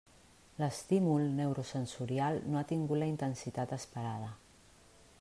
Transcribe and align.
L'estímul 0.61 1.27
neurosensorial 1.41 2.41
no 2.55 2.61
ha 2.63 2.67
tingut 2.73 3.01
la 3.03 3.13
intensitat 3.13 3.79
esperada. 3.81 4.35